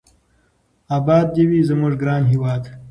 [0.97, 2.63] اباد دې وي زموږ ګران هېواد.